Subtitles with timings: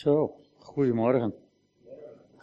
[0.00, 1.34] Zo, goedemorgen.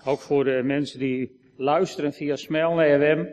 [0.06, 3.26] Ook voor de mensen die luisteren via Smel naar FM,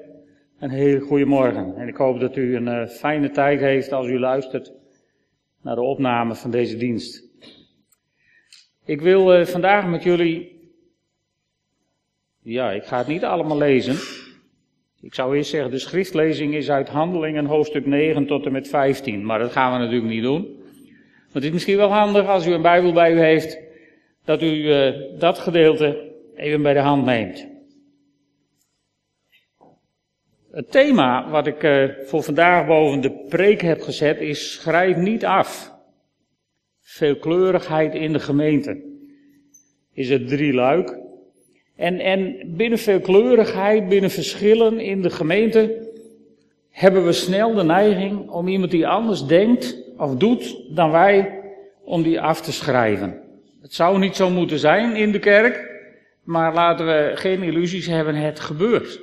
[0.58, 1.76] een heel goedemorgen.
[1.76, 4.72] En ik hoop dat u een uh, fijne tijd heeft als u luistert
[5.62, 7.24] naar de opname van deze dienst.
[8.84, 10.70] Ik wil uh, vandaag met jullie,
[12.42, 13.96] ja, ik ga het niet allemaal lezen.
[15.00, 19.24] Ik zou eerst zeggen, de schriftlezing is uit Handelingen hoofdstuk 9 tot en met 15,
[19.24, 20.42] maar dat gaan we natuurlijk niet doen.
[20.42, 23.62] Maar het is misschien wel handig als u een Bijbel bij u heeft,
[24.24, 27.46] dat u uh, dat gedeelte even bij de hand neemt.
[30.50, 35.24] Het thema wat ik uh, voor vandaag boven de preek heb gezet is schrijf niet
[35.24, 35.72] af.
[36.80, 38.82] Veelkleurigheid in de gemeente.
[39.92, 40.98] Is het drie luik.
[41.76, 45.92] En, en binnen veelkleurigheid, binnen verschillen in de gemeente,
[46.70, 51.42] hebben we snel de neiging om iemand die anders denkt of doet dan wij,
[51.84, 53.23] om die af te schrijven.
[53.64, 55.70] Het zou niet zo moeten zijn in de kerk,
[56.22, 59.00] maar laten we geen illusies hebben, het gebeurt.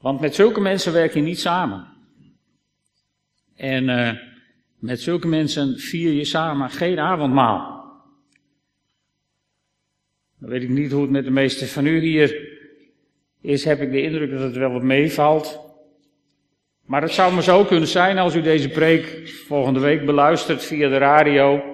[0.00, 1.86] Want met zulke mensen werk je niet samen.
[3.56, 4.12] En uh,
[4.78, 7.84] met zulke mensen vier je samen geen avondmaal.
[10.38, 12.48] Dan weet ik niet hoe het met de meeste van u hier
[13.40, 15.60] is, heb ik de indruk dat het wel wat meevalt.
[16.86, 20.88] Maar het zou maar zo kunnen zijn als u deze preek volgende week beluistert via
[20.88, 21.73] de radio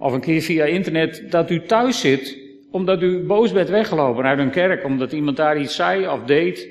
[0.00, 2.38] of een keer via internet, dat u thuis zit
[2.70, 6.68] omdat u boos bent weggelopen uit een kerk, omdat iemand daar iets zei of deed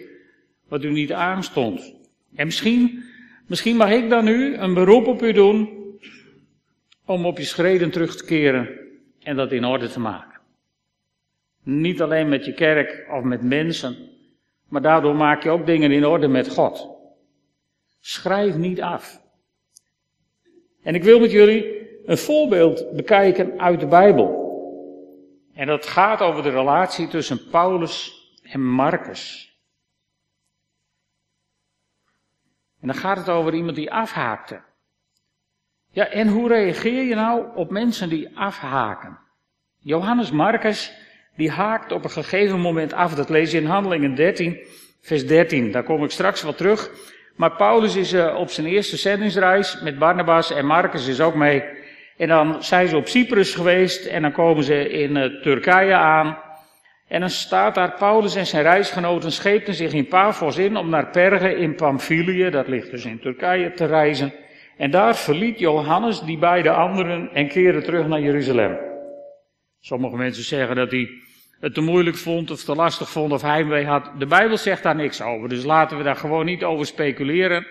[0.67, 1.95] wat u niet aanstond.
[2.35, 3.03] En misschien,
[3.47, 5.69] misschien mag ik dan nu een beroep op u doen
[7.05, 8.69] om op je schreden terug te keren
[9.23, 10.39] en dat in orde te maken.
[11.63, 13.95] Niet alleen met je kerk of met mensen,
[14.67, 16.88] maar daardoor maak je ook dingen in orde met God.
[18.00, 19.22] Schrijf niet af.
[20.83, 21.78] En ik wil met jullie
[22.09, 24.38] een voorbeeld bekijken uit de Bijbel.
[25.53, 28.13] En dat gaat over de relatie tussen Paulus
[28.44, 29.53] en Marcus.
[32.81, 34.61] En dan gaat het over iemand die afhaakte.
[35.91, 39.19] Ja, en hoe reageer je nou op mensen die afhaken?
[39.79, 40.94] Johannes Marcus,
[41.35, 43.16] die haakt op een gegeven moment af.
[43.16, 44.59] Dat lees je in Handelingen 13,
[45.01, 45.72] vers 13.
[45.72, 46.91] Daar kom ik straks wel terug.
[47.35, 51.78] Maar Paulus is uh, op zijn eerste zendingsreis met Barnabas en Marcus is ook mee.
[52.19, 56.38] En dan zijn ze op Cyprus geweest en dan komen ze in uh, Turkije aan.
[57.07, 61.09] En dan staat daar Paulus en zijn reisgenoten scheepten zich in Paphos in om naar
[61.09, 64.34] Perge in Pamphylië, dat ligt dus in Turkije, te reizen.
[64.78, 68.78] En daar verliet Johannes die beide anderen en keerde terug naar Jeruzalem.
[69.79, 71.09] Sommige mensen zeggen dat hij
[71.59, 74.12] het te moeilijk vond of te lastig vond of heimwee had.
[74.18, 77.68] De Bijbel zegt daar niks over, dus laten we daar gewoon niet over speculeren.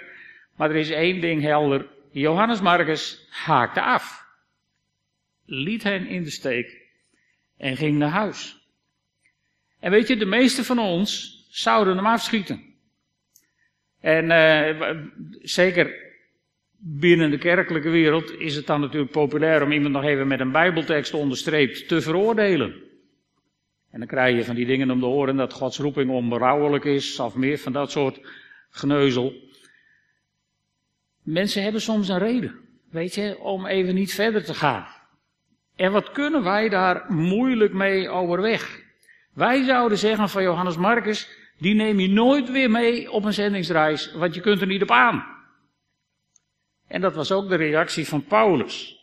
[0.56, 1.87] Maar er is één ding helder.
[2.10, 4.26] Johannes Marcus haakte af
[5.50, 6.86] liet hen in de steek
[7.56, 8.69] en ging naar huis.
[9.81, 12.62] En weet je, de meeste van ons zouden hem afschieten.
[14.00, 15.03] En uh,
[15.42, 16.06] zeker
[16.78, 20.53] binnen de kerkelijke wereld is het dan natuurlijk populair om iemand nog even met een
[20.53, 22.75] bijbeltekst onderstreept te veroordelen.
[23.91, 27.20] En dan krijg je van die dingen om de oren dat Gods roeping onberouwelijk is,
[27.20, 28.20] of meer van dat soort
[28.70, 29.34] geneuzel.
[31.22, 32.54] Mensen hebben soms een reden,
[32.91, 34.97] weet je, om even niet verder te gaan.
[35.78, 38.82] En wat kunnen wij daar moeilijk mee overweg?
[39.34, 41.28] Wij zouden zeggen van Johannes Marcus,
[41.58, 44.90] die neem je nooit weer mee op een zendingsreis, want je kunt er niet op
[44.90, 45.24] aan.
[46.88, 48.96] En dat was ook de reactie van Paulus.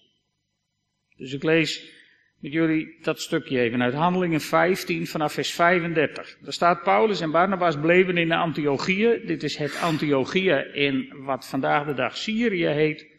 [1.18, 1.94] Dus ik lees
[2.40, 6.38] met jullie dat stukje even uit Handelingen 15 vanaf vers 35.
[6.42, 9.22] Daar staat Paulus en Barnabas bleven in de Antiochieën.
[9.26, 13.15] Dit is het Antiochieën in wat vandaag de dag Syrië heet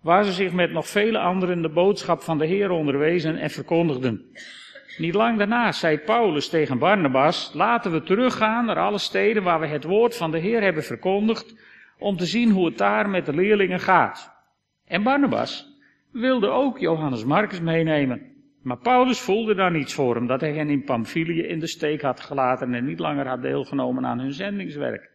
[0.00, 4.32] waar ze zich met nog vele anderen de boodschap van de Heer onderwezen en verkondigden.
[4.98, 9.66] Niet lang daarna zei Paulus tegen Barnabas, laten we teruggaan naar alle steden waar we
[9.66, 11.54] het woord van de Heer hebben verkondigd,
[11.98, 14.36] om te zien hoe het daar met de leerlingen gaat.
[14.86, 15.78] En Barnabas
[16.12, 18.36] wilde ook Johannes Marcus meenemen.
[18.62, 22.20] Maar Paulus voelde daar niets voor, omdat hij hen in Pamphylië in de steek had
[22.20, 25.10] gelaten en niet langer had deelgenomen aan hun zendingswerk.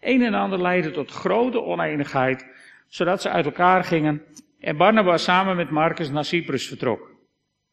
[0.00, 2.46] Een en ander leidde tot grote oneenigheid
[2.88, 4.22] zodat ze uit elkaar gingen
[4.58, 7.16] en Barnabas samen met Marcus naar Cyprus vertrok.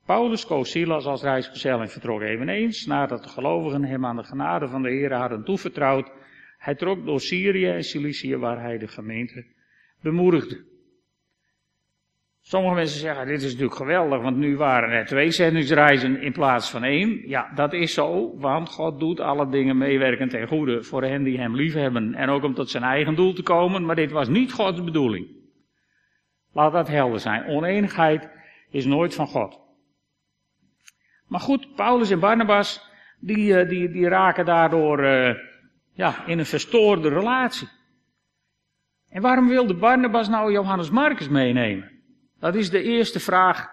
[0.06, 4.68] Paulus koos Silas als reisgezel en vertrok eveneens, nadat de gelovigen hem aan de genade
[4.68, 6.12] van de Heer hadden toevertrouwd.
[6.58, 9.46] Hij trok door Syrië en Cilicië, waar hij de gemeente
[10.02, 10.75] bemoedigde.
[12.48, 16.70] Sommige mensen zeggen, dit is natuurlijk geweldig, want nu waren er twee zendingsreizen in plaats
[16.70, 17.28] van één.
[17.28, 21.40] Ja, dat is zo, want God doet alle dingen meewerkend ten goede voor hen die
[21.40, 22.14] hem liefhebben.
[22.14, 25.28] En ook om tot zijn eigen doel te komen, maar dit was niet Gods bedoeling.
[26.54, 27.46] Laat dat helder zijn.
[27.46, 28.30] Oneenigheid
[28.70, 29.60] Is nooit van God.
[31.28, 32.90] Maar goed, Paulus en Barnabas,
[33.20, 35.36] die, eh, die, die raken daardoor uh,
[35.94, 37.68] ja, in een verstoorde relatie.
[39.10, 41.95] En waarom wilde Barnabas nou Johannes Marcus meenemen?
[42.46, 43.70] Dat is de eerste vraag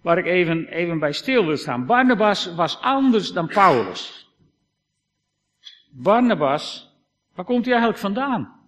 [0.00, 1.86] waar ik even, even bij stil wil staan.
[1.86, 4.30] Barnabas was anders dan Paulus.
[5.90, 6.94] Barnabas,
[7.34, 8.60] waar komt hij eigenlijk vandaan?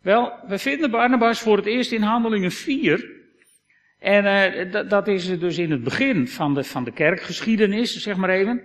[0.00, 3.10] Wel, we vinden Barnabas voor het eerst in Handelingen 4.
[3.98, 8.30] En uh, dat is dus in het begin van de, van de kerkgeschiedenis, zeg maar
[8.30, 8.62] even.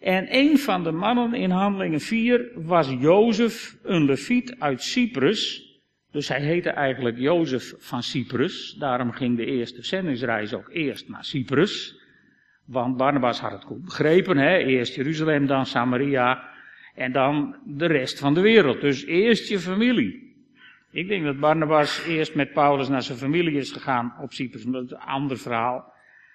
[0.00, 5.65] En een van de mannen in Handelingen 4 was Jozef, een leviet uit Cyprus.
[6.16, 8.76] Dus hij heette eigenlijk Jozef van Cyprus.
[8.78, 12.00] Daarom ging de eerste zendingsreis ook eerst naar Cyprus.
[12.64, 14.56] Want Barnabas had het goed begrepen, hè?
[14.56, 16.48] eerst Jeruzalem, dan Samaria
[16.94, 18.80] en dan de rest van de wereld.
[18.80, 20.36] Dus eerst je familie.
[20.90, 24.84] Ik denk dat Barnabas eerst met Paulus naar zijn familie is gegaan op Cyprus, dat
[24.84, 25.92] is een ander verhaal.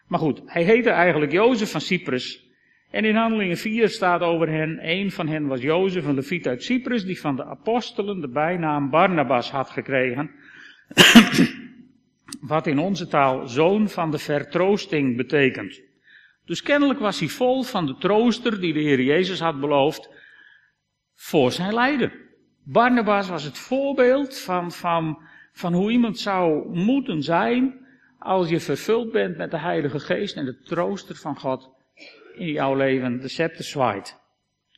[0.07, 2.50] Maar goed, hij heette eigenlijk Jozef van Cyprus.
[2.91, 6.63] En in Handelingen 4 staat over hen, een van hen was Jozef, een leviet uit
[6.63, 10.31] Cyprus, die van de apostelen de bijnaam Barnabas had gekregen.
[12.41, 15.81] Wat in onze taal zoon van de vertroosting betekent.
[16.45, 20.09] Dus kennelijk was hij vol van de trooster die de Heer Jezus had beloofd
[21.15, 22.11] voor zijn lijden.
[22.63, 25.21] Barnabas was het voorbeeld van, van,
[25.53, 27.85] van hoe iemand zou moeten zijn
[28.19, 31.79] als je vervuld bent met de Heilige Geest en de trooster van God
[32.33, 34.19] in jouw leven de scepter zwaait.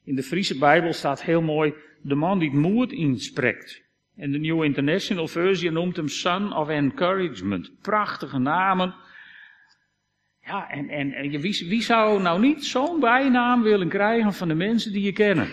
[0.04, 3.82] In de Friese Bijbel staat heel mooi de man die het moed inspreekt.
[4.16, 7.72] En de New International Version noemt hem Son of Encouragement.
[7.82, 8.96] Prachtige namen.
[10.42, 14.54] Ja, en, en, en wie, wie zou nou niet zo'n bijnaam willen krijgen van de
[14.54, 15.50] mensen die je kennen?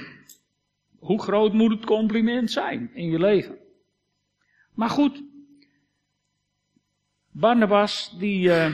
[0.99, 3.59] Hoe groot moet het compliment zijn in je leven?
[4.75, 5.23] Maar goed,
[7.31, 8.73] Barnabas die, uh,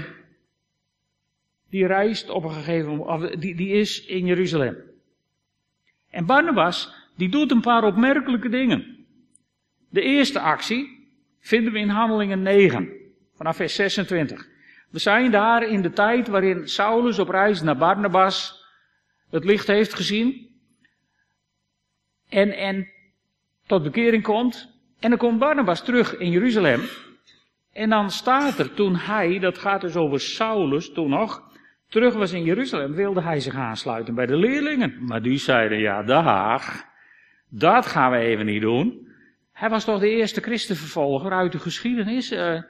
[1.71, 4.77] die reist op een gegeven moment, die, die is in Jeruzalem.
[6.11, 9.07] En Barnabas, die doet een paar opmerkelijke dingen.
[9.89, 11.09] De eerste actie
[11.41, 12.93] vinden we in Handelingen 9,
[13.35, 14.49] vanaf vers 26.
[14.91, 18.65] We zijn daar in de tijd waarin Saulus op reis naar Barnabas
[19.31, 20.55] het licht heeft gezien.
[22.29, 22.89] En, en
[23.67, 24.75] tot bekering komt.
[24.99, 26.81] En dan komt Barnabas terug in Jeruzalem.
[27.73, 31.56] En dan staat er, toen hij, dat gaat dus over Saulus toen nog,
[31.89, 35.05] terug was in Jeruzalem, wilde hij zich aansluiten bij de leerlingen.
[35.05, 36.85] Maar die zeiden, ja, dag,
[37.49, 39.09] dat gaan we even niet doen.
[39.53, 42.33] Hij was toch de eerste christenvervolger uit de geschiedenis.
[42.33, 42.63] Uh,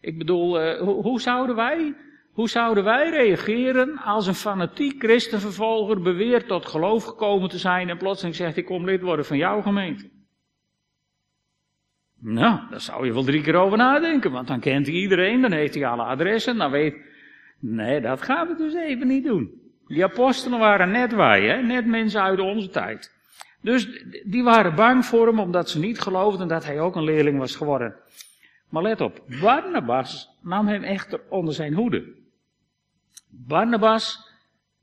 [0.00, 1.94] ik bedoel, uh, hoe, hoe, zouden wij,
[2.32, 7.98] hoe zouden wij reageren als een fanatiek christenvervolger beweert tot geloof gekomen te zijn en
[7.98, 10.10] plotseling zegt, ik kom lid worden van jouw gemeente?
[12.20, 15.52] Nou, daar zou je wel drie keer over nadenken, want dan kent hij iedereen, dan
[15.52, 16.94] heeft hij alle adressen, dan weet,
[17.58, 19.60] Nee, dat gaan we dus even niet doen.
[19.86, 21.62] Die apostelen waren net wij, hè?
[21.62, 23.16] net mensen uit onze tijd.
[23.60, 27.38] Dus die waren bang voor hem omdat ze niet geloofden dat hij ook een leerling
[27.38, 27.94] was geworden.
[28.68, 32.04] Maar let op, Barnabas nam hem echter onder zijn hoede.
[33.28, 34.32] Barnabas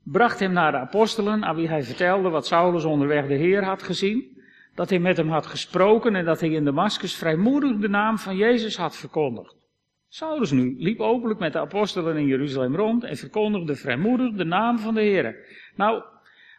[0.02, 3.82] bracht hem naar de apostelen, aan wie hij vertelde wat Saulus onderweg de Heer had
[3.82, 4.42] gezien,
[4.74, 8.36] dat hij met hem had gesproken en dat hij in Damascus vrijmoedig de naam van
[8.36, 9.55] Jezus had verkondigd.
[10.16, 14.78] Saulus nu liep openlijk met de apostelen in Jeruzalem rond en verkondigde vrijmoedig de naam
[14.78, 15.36] van de Heer.
[15.74, 16.02] Nou,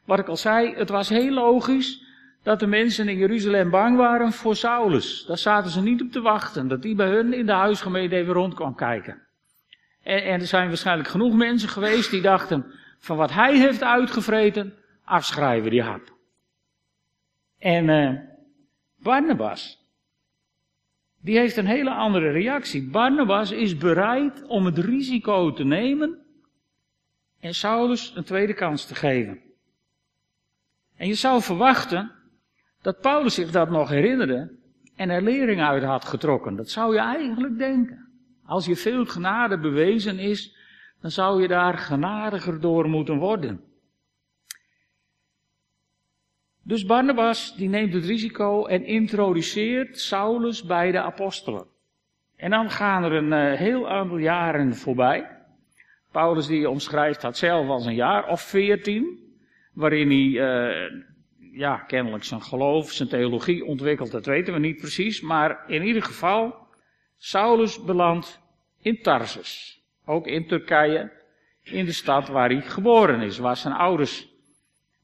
[0.06, 2.04] wat ik al zei, het was heel logisch
[2.44, 5.26] dat de mensen in Jeruzalem bang waren voor Saulus.
[5.26, 8.34] Daar zaten ze niet op te wachten, dat die bij hun in de huisgemeente even
[8.34, 9.28] rond kwam kijken.
[10.04, 12.66] En, en er zijn waarschijnlijk genoeg mensen geweest die dachten,
[13.00, 14.74] van wat hij heeft uitgevreten,
[15.04, 16.16] afschrijven die hap.
[17.60, 18.20] En uh,
[18.98, 19.87] Barnabas,
[21.22, 22.90] die heeft een hele andere reactie.
[22.90, 26.20] Barnabas is bereid om het risico te nemen
[27.40, 29.40] en Saulus een tweede kans te geven.
[30.96, 32.12] En je zou verwachten
[32.82, 34.56] dat Paulus zich dat nog herinnerde
[34.96, 36.56] en er lering uit had getrokken.
[36.56, 38.08] Dat zou je eigenlijk denken.
[38.46, 40.56] Als je veel genade bewezen is,
[41.02, 43.67] dan zou je daar genadiger door moeten worden.
[46.68, 51.66] Dus Barnabas die neemt het risico en introduceert Saulus bij de apostelen.
[52.36, 55.30] En dan gaan er een uh, heel aantal jaren voorbij.
[56.12, 59.20] Paulus die omschrijft dat zelf als een jaar of veertien,
[59.74, 61.04] waarin hij uh,
[61.52, 65.22] ja, kennelijk zijn geloof, zijn theologie ontwikkelt, dat weten we niet precies.
[65.22, 66.56] Maar in ieder geval,
[67.18, 68.42] Saulus belandt
[68.82, 71.12] in Tarsus, ook in Turkije,
[71.64, 74.37] in de stad waar hij geboren is, waar zijn ouders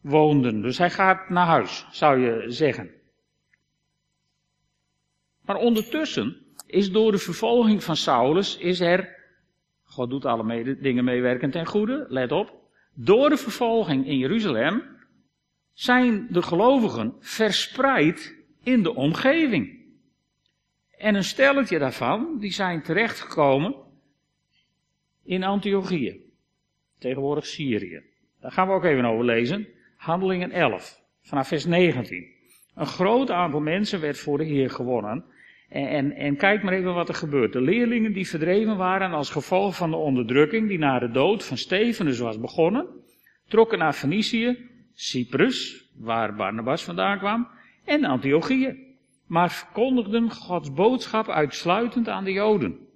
[0.04, 0.62] woonden.
[0.62, 2.92] Dus hij gaat naar huis, zou je zeggen.
[5.42, 9.22] Maar ondertussen is door de vervolging van Saulus is er
[9.94, 12.62] God doet alle dingen meewerkend ten goede, let op.
[12.94, 14.84] Door de vervolging in Jeruzalem
[15.74, 19.82] zijn de gelovigen verspreid in de omgeving.
[20.98, 23.76] En een stelletje daarvan, die zijn terechtgekomen
[25.24, 26.22] in Antiochië,
[27.00, 28.04] tegenwoordig Syrië.
[28.40, 29.68] Daar gaan we ook even over lezen.
[30.04, 32.26] Handelingen 11, vanaf vers 19.
[32.76, 35.26] Een groot aantal mensen werd voor de Heer gewonnen.
[35.70, 37.54] En, en, en, kijk maar even wat er gebeurt.
[37.54, 41.58] De leerlingen die verdreven waren als gevolg van de onderdrukking die na de dood van
[41.58, 42.88] Stefanus was begonnen,
[43.48, 47.48] trokken naar Fenicië, Cyprus, waar Barnabas vandaan kwam,
[47.86, 48.96] en Antiochië.
[49.28, 52.88] Maar verkondigden Gods boodschap uitsluitend aan de Joden.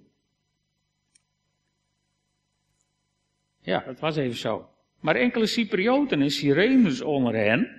[3.60, 4.68] Ja, dat was even zo.
[5.00, 7.78] Maar enkele Cyprioten en Sirenus onder hen,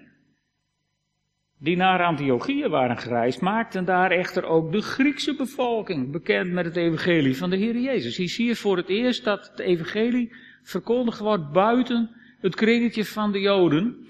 [1.58, 6.76] die naar Antiochië waren gereisd, maakten daar echter ook de Griekse bevolking bekend met het
[6.76, 8.18] evangelie van de Heer Jezus.
[8.18, 12.10] Hier zie je voor het eerst dat het evangelie verkondigd wordt buiten
[12.40, 14.08] het kringetje van de Joden.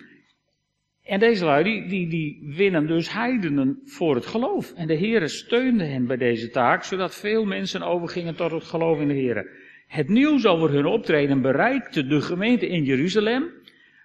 [1.03, 4.73] En deze lui, die, die, winnen dus heidenen voor het geloof.
[4.73, 8.99] En de Heer steunde hen bij deze taak, zodat veel mensen overgingen tot het geloof
[8.99, 9.58] in de Heer.
[9.89, 13.49] Het nieuws over hun optreden bereikte de gemeente in Jeruzalem,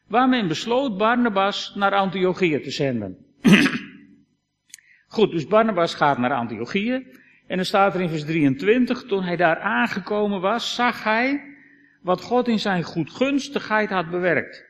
[0.06, 3.16] waar men besloot Barnabas naar Antiochië te zenden.
[5.06, 6.92] Goed, dus Barnabas gaat naar Antiochië.
[7.46, 11.40] En dan staat er in vers 23, toen hij daar aangekomen was, zag hij
[12.02, 14.66] wat God in zijn goedgunstigheid had bewerkt.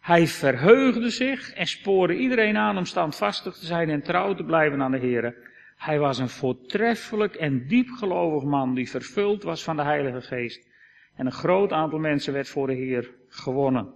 [0.00, 4.82] Hij verheugde zich en spoorde iedereen aan om standvastig te zijn en trouw te blijven
[4.82, 5.34] aan de Heer.
[5.84, 10.68] Hij was een voortreffelijk en diepgelovig man die vervuld was van de Heilige Geest.
[11.16, 13.92] En een groot aantal mensen werd voor de Heer gewonnen.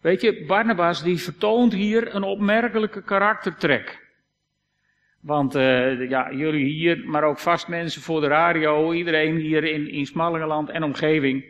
[0.00, 4.08] Weet je, Barnabas die vertoont hier een opmerkelijke karaktertrek.
[5.20, 9.88] Want uh, ja, jullie hier, maar ook vast mensen voor de radio, iedereen hier in,
[9.88, 11.44] in Smallingeland en omgeving,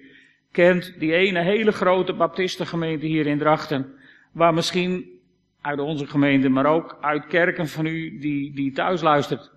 [0.53, 3.95] kent die ene hele grote baptistengemeente hier in Drachten.
[4.33, 5.20] Waar misschien
[5.61, 9.51] uit onze gemeente, maar ook uit kerken van u die, die thuis luistert,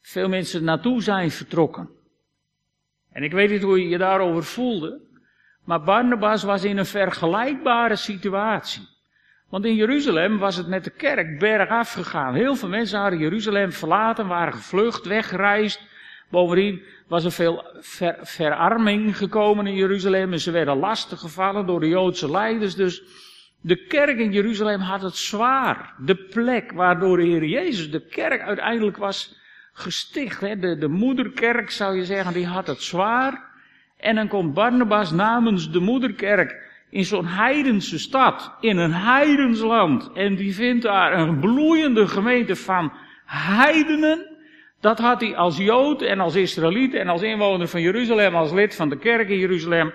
[0.00, 1.88] veel mensen naartoe zijn vertrokken.
[3.12, 5.00] En ik weet niet hoe je je daarover voelde,
[5.64, 8.88] maar Barnabas was in een vergelijkbare situatie.
[9.48, 12.34] Want in Jeruzalem was het met de kerk bergaf gegaan.
[12.34, 15.80] Heel veel mensen hadden Jeruzalem verlaten, waren gevlucht, weggereisd.
[16.28, 17.64] Bovendien was er veel
[18.20, 22.74] verarming gekomen in Jeruzalem en ze werden lastig gevallen door de Joodse leiders.
[22.74, 23.02] Dus
[23.60, 25.94] de kerk in Jeruzalem had het zwaar.
[25.98, 29.38] De plek waardoor de Heer Jezus de kerk uiteindelijk was
[29.72, 30.40] gesticht.
[30.40, 30.58] Hè?
[30.58, 33.48] De, de moederkerk zou je zeggen, die had het zwaar.
[33.96, 40.10] En dan komt Barnabas namens de moederkerk in zo'n heidense stad, in een heidens land.
[40.12, 42.92] En die vindt daar een bloeiende gemeente van
[43.24, 44.38] heidenen.
[44.80, 48.74] Dat had hij als Jood en als Israëliet en als inwoner van Jeruzalem, als lid
[48.74, 49.92] van de kerk in Jeruzalem,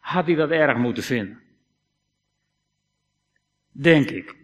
[0.00, 1.47] had hij dat erg moeten vinden.
[3.80, 4.36] Denk ik.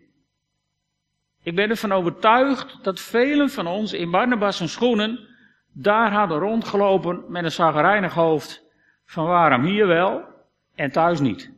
[1.43, 5.29] Ik ben ervan overtuigd dat velen van ons in Barnabas' schoenen
[5.73, 8.65] daar hadden rondgelopen met een zagrijnig hoofd
[9.05, 10.25] van waarom hier wel
[10.75, 11.53] en thuis niet.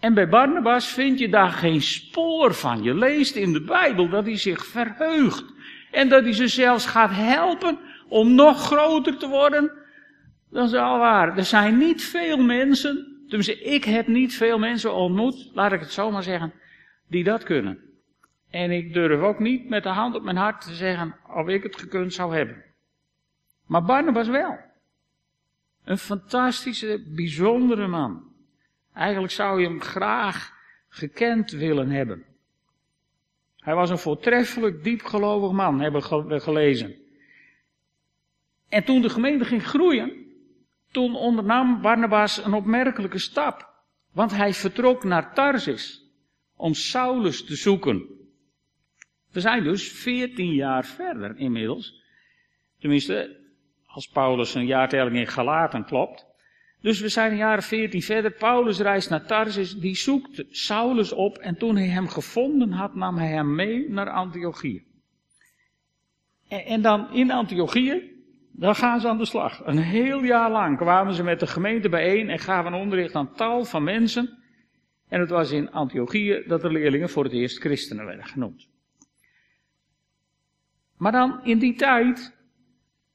[0.00, 2.82] En bij Barnabas vind je daar geen spoor van.
[2.82, 5.44] Je leest in de Bijbel dat hij zich verheugt.
[5.90, 7.78] En dat hij ze zelfs gaat helpen
[8.08, 9.72] om nog groter te worden
[10.50, 11.36] dan ze al waren.
[11.36, 13.26] Er zijn niet veel mensen,
[13.62, 16.52] ik heb niet veel mensen ontmoet, laat ik het zo maar zeggen,
[17.06, 17.80] die dat kunnen.
[18.50, 21.62] En ik durf ook niet met de hand op mijn hart te zeggen of ik
[21.62, 22.64] het gekund zou hebben.
[23.66, 24.58] Maar Barnabas wel.
[25.84, 28.32] Een fantastische, bijzondere man.
[28.94, 30.52] Eigenlijk zou je hem graag
[30.88, 32.24] gekend willen hebben.
[33.56, 36.94] Hij was een voortreffelijk, diepgelovig man, hebben we gelezen.
[38.68, 40.26] En toen de gemeente ging groeien,
[40.90, 43.74] toen ondernam Barnabas een opmerkelijke stap.
[44.12, 46.05] Want hij vertrok naar Tarsis
[46.56, 48.04] om Saulus te zoeken.
[49.32, 52.02] We zijn dus veertien jaar verder inmiddels.
[52.78, 53.40] Tenminste,
[53.86, 56.26] als Paulus een jaartelling in Galaten klopt.
[56.80, 58.30] Dus we zijn een jaar veertien verder.
[58.30, 63.16] Paulus reist naar Tarsus, die zoekt Saulus op en toen hij hem gevonden had, nam
[63.16, 64.84] hij hem mee naar Antiochië.
[66.48, 68.14] En, en dan in Antiochië,
[68.52, 69.66] dan gaan ze aan de slag.
[69.66, 73.64] Een heel jaar lang kwamen ze met de gemeente bijeen en gaven onderricht aan tal
[73.64, 74.38] van mensen.
[75.08, 78.68] En het was in Antiochië dat de leerlingen voor het eerst christenen werden genoemd.
[80.96, 82.36] Maar dan in die tijd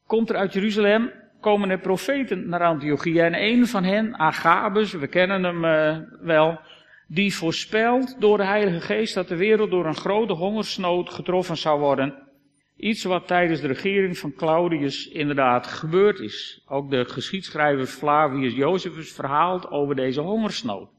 [0.05, 3.19] komt er uit Jeruzalem, komen er profeten naar Antiochië.
[3.19, 6.59] En een van hen, Agabus, we kennen hem uh, wel,
[7.07, 11.79] die voorspelt door de Heilige Geest dat de wereld door een grote hongersnood getroffen zou
[11.79, 12.29] worden.
[12.75, 16.63] Iets wat tijdens de regering van Claudius inderdaad gebeurd is.
[16.67, 20.89] Ook de geschiedschrijver Flavius Josephus verhaalt over deze hongersnood.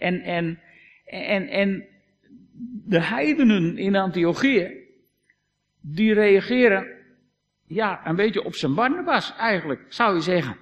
[0.00, 0.60] En, en,
[1.04, 1.84] en, en
[2.86, 4.70] de heidenen in Antiochië,
[5.80, 6.86] die reageren,
[7.66, 10.56] ja, een beetje op zijn Barnabas eigenlijk, zou je zeggen.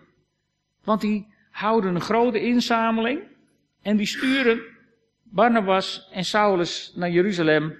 [0.84, 3.22] Want die houden een grote inzameling
[3.82, 4.60] en die sturen
[5.22, 7.76] Barnabas en Saulus naar Jeruzalem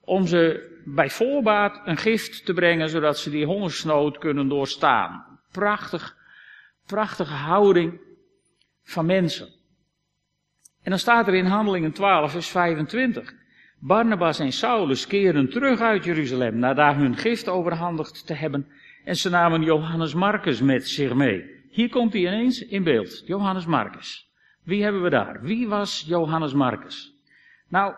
[0.00, 5.40] om ze bij voorbaat een gift te brengen, zodat ze die hongersnood kunnen doorstaan.
[5.52, 6.16] Prachtig,
[6.86, 8.00] prachtige houding
[8.82, 9.57] van mensen.
[10.88, 13.34] En dan staat er in Handelingen 12, vers 25.
[13.78, 18.66] Barnabas en Saulus keren terug uit Jeruzalem, na daar hun gift overhandigd te hebben,
[19.04, 21.44] en ze namen Johannes Marcus met zich mee.
[21.70, 24.30] Hier komt hij ineens in beeld, Johannes Marcus.
[24.62, 25.42] Wie hebben we daar?
[25.42, 27.14] Wie was Johannes Marcus?
[27.68, 27.94] Nou,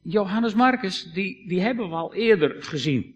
[0.00, 3.14] Johannes Marcus, die, die hebben we al eerder gezien.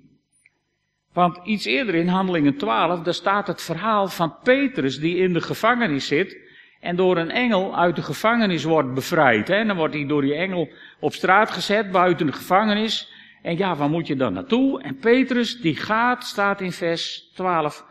[1.12, 5.40] Want iets eerder in Handelingen 12, daar staat het verhaal van Petrus die in de
[5.40, 6.45] gevangenis zit
[6.86, 9.50] en door een engel uit de gevangenis wordt bevrijd.
[9.50, 10.68] En dan wordt hij door die engel
[11.00, 13.12] op straat gezet buiten de gevangenis.
[13.42, 14.82] En ja, waar moet je dan naartoe?
[14.82, 17.84] En Petrus die gaat, staat in vers 12.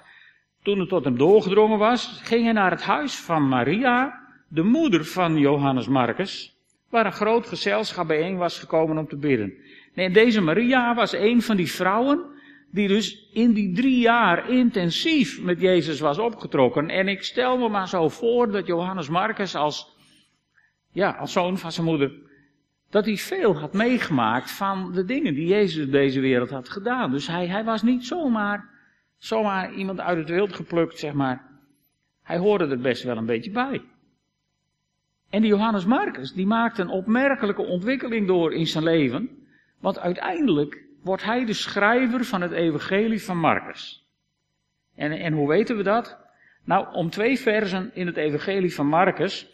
[0.64, 5.06] Toen het tot hem doorgedrongen was, ging hij naar het huis van Maria, de moeder
[5.06, 6.56] van Johannes Marcus
[6.90, 9.54] waar een groot gezelschap bijeen was gekomen om te bidden.
[9.94, 12.35] Nee, deze Maria was een van die vrouwen
[12.76, 16.90] die dus in die drie jaar intensief met Jezus was opgetrokken.
[16.90, 19.96] En ik stel me maar zo voor dat Johannes Marcus als,
[20.92, 22.12] ja, als zoon van zijn moeder,
[22.90, 27.12] dat hij veel had meegemaakt van de dingen die Jezus op deze wereld had gedaan.
[27.12, 28.70] Dus hij, hij was niet zomaar,
[29.18, 31.54] zomaar iemand uit het wild geplukt, zeg maar.
[32.24, 33.82] Hij hoorde er best wel een beetje bij.
[35.30, 39.30] En die Johannes Marcus, die maakt een opmerkelijke ontwikkeling door in zijn leven.
[39.80, 44.08] Want uiteindelijk wordt hij de schrijver van het evangelie van Marcus.
[44.96, 46.18] En, en hoe weten we dat?
[46.64, 49.48] Nou, om twee versen in het evangelie van Marcus,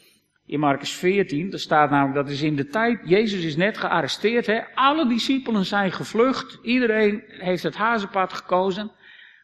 [0.45, 4.45] in Marcus 14, daar staat namelijk, dat is in de tijd, Jezus is net gearresteerd,
[4.45, 4.61] hè?
[4.75, 8.91] alle discipelen zijn gevlucht, iedereen heeft het hazenpad gekozen,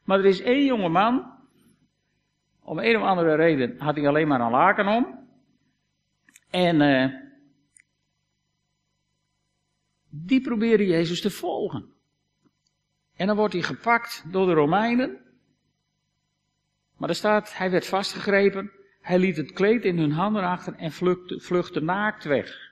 [0.04, 1.34] maar er is één jonge man,
[2.62, 5.28] om een of andere reden had hij alleen maar een laken om,
[6.50, 7.14] en uh,
[10.10, 11.96] die proberen Jezus te volgen.
[13.18, 15.18] En dan wordt hij gepakt door de Romeinen.
[16.98, 20.92] Maar er staat, hij werd vastgegrepen, hij liet het kleed in hun handen achter en
[21.28, 22.72] vluchtte, naakt weg.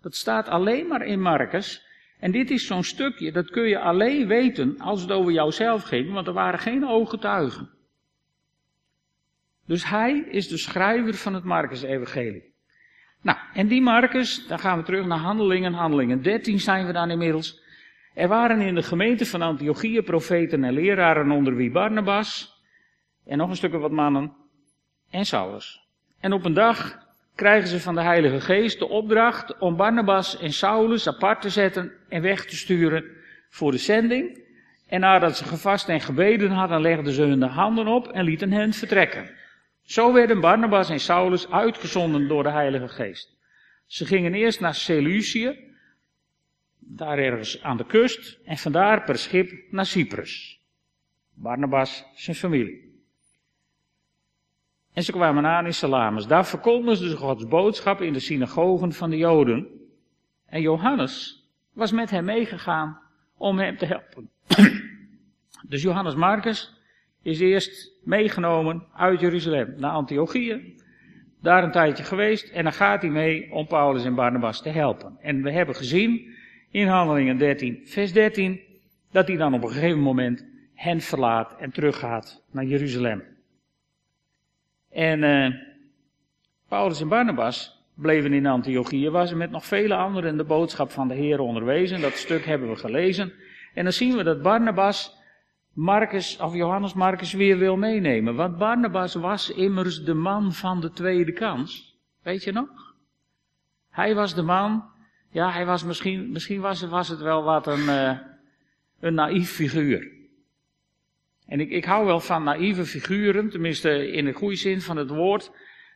[0.00, 1.86] Dat staat alleen maar in Marcus.
[2.18, 6.12] En dit is zo'n stukje, dat kun je alleen weten als het over jouzelf ging,
[6.12, 7.70] want er waren geen ooggetuigen.
[9.66, 12.54] Dus hij is de schrijver van het Marcus-evangelie.
[13.22, 17.10] Nou, en die Marcus, dan gaan we terug naar Handelingen, Handelingen 13 zijn we dan
[17.10, 17.61] inmiddels.
[18.14, 22.60] Er waren in de gemeente van Antiochië profeten en leraren onder wie Barnabas,
[23.24, 24.32] en nog een stuk wat mannen,
[25.10, 25.80] en Saulus.
[26.20, 26.98] En op een dag
[27.34, 31.92] krijgen ze van de Heilige Geest de opdracht om Barnabas en Saulus apart te zetten
[32.08, 33.04] en weg te sturen
[33.48, 34.40] voor de zending.
[34.86, 38.52] En nadat ze gevast en gebeden hadden, legden ze hun de handen op en lieten
[38.52, 39.30] hen vertrekken.
[39.82, 43.36] Zo werden Barnabas en Saulus uitgezonden door de Heilige Geest.
[43.86, 45.71] Ze gingen eerst naar Seleucië,
[46.96, 50.60] daar ergens aan de kust, en vandaar per schip naar Cyprus.
[51.34, 52.90] Barnabas, zijn familie.
[54.92, 56.26] En ze kwamen aan in Salamis.
[56.26, 59.66] Daar verkondigden ze Gods boodschap in de synagogen van de Joden.
[60.46, 63.00] En Johannes was met hem meegegaan
[63.36, 64.30] om hem te helpen.
[65.68, 66.80] dus Johannes Marcus
[67.22, 70.76] is eerst meegenomen uit Jeruzalem naar Antiochië.
[71.40, 75.16] Daar een tijdje geweest en dan gaat hij mee om Paulus en Barnabas te helpen.
[75.20, 76.34] En we hebben gezien
[76.72, 78.60] in Handelingen 13, vers 13,
[79.10, 83.22] dat hij dan op een gegeven moment hen verlaat en teruggaat naar Jeruzalem.
[84.90, 85.54] En uh,
[86.68, 91.08] Paulus en Barnabas bleven in Antiochië, waar ze met nog vele anderen de boodschap van
[91.08, 92.00] de Heer onderwezen.
[92.00, 93.32] Dat stuk hebben we gelezen.
[93.74, 95.20] En dan zien we dat Barnabas
[95.72, 98.34] Marcus of Johannes Marcus weer wil meenemen.
[98.34, 101.98] Want Barnabas was immers de man van de tweede kans.
[102.22, 102.94] Weet je nog?
[103.90, 104.84] Hij was de man,
[105.32, 108.18] ja, hij was misschien, misschien was, was het wel wat een, uh,
[109.00, 110.10] een naïef figuur.
[111.46, 115.10] En ik, ik hou wel van naïeve figuren, tenminste in de goede zin van het
[115.10, 115.50] woord,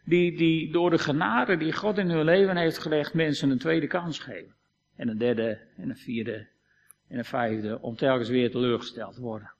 [0.04, 3.86] die, die door de genade die God in hun leven heeft gelegd mensen een tweede
[3.86, 4.54] kans geven.
[4.96, 6.48] En een derde, en een vierde,
[7.08, 9.52] en een vijfde, om telkens weer teleurgesteld te worden.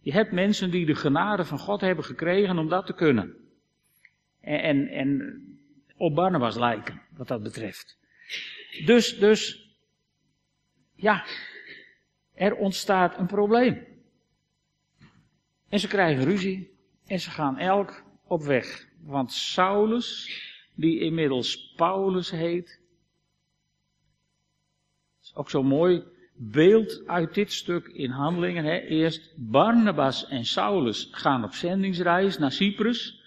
[0.00, 3.34] Je hebt mensen die de genade van God hebben gekregen om dat te kunnen.
[4.40, 5.40] En, en, en
[5.96, 7.98] op Barnabas lijken, wat dat betreft.
[8.84, 9.70] Dus, dus,
[10.94, 11.24] ja,
[12.34, 13.86] er ontstaat een probleem.
[15.68, 16.70] En ze krijgen ruzie
[17.06, 18.88] en ze gaan elk op weg.
[19.00, 20.30] Want Saulus,
[20.74, 22.80] die inmiddels Paulus heet,
[25.22, 26.02] is ook zo mooi
[26.36, 28.64] beeld uit dit stuk in handelingen.
[28.64, 28.78] Hè.
[28.78, 33.20] Eerst Barnabas en Saulus gaan op zendingsreis naar Cyprus.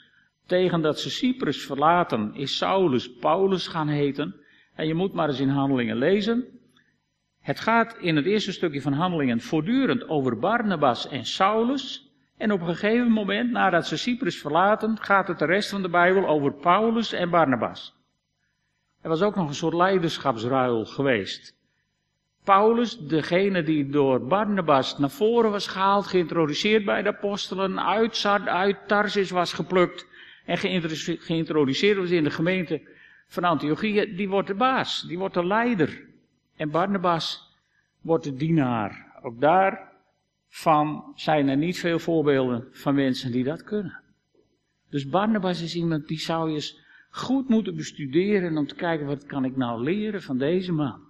[0.46, 4.39] Tegen dat ze Cyprus verlaten is Saulus Paulus gaan heten.
[4.80, 6.46] En je moet maar eens in handelingen lezen.
[7.40, 12.12] Het gaat in het eerste stukje van handelingen voortdurend over Barnabas en Saulus.
[12.38, 15.90] En op een gegeven moment, nadat ze Cyprus verlaten, gaat het de rest van de
[15.90, 17.96] Bijbel over Paulus en Barnabas.
[19.02, 21.58] Er was ook nog een soort leiderschapsruil geweest.
[22.44, 28.78] Paulus, degene die door Barnabas naar voren was gehaald, geïntroduceerd bij de apostelen, uit uit
[28.88, 30.08] Tarsis was geplukt
[30.46, 30.58] en
[31.20, 32.98] geïntroduceerd was in de gemeente
[33.30, 36.08] van Antiochië, die wordt de baas, die wordt de leider.
[36.56, 37.58] En Barnabas
[38.02, 39.20] wordt de dienaar.
[39.22, 44.02] Ook daarvan zijn er niet veel voorbeelden van mensen die dat kunnen.
[44.90, 49.26] Dus Barnabas is iemand die zou je eens goed moeten bestuderen om te kijken wat
[49.26, 51.08] kan ik nou leren van deze man.